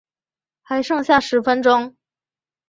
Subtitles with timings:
[0.63, 1.95] 还剩下十分钟